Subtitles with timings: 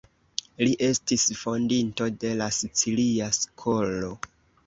[0.67, 4.13] Li estis fondinto de la Sicilia Skolo.